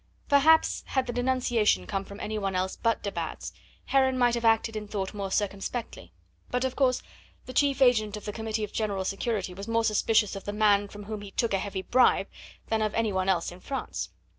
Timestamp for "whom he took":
11.03-11.53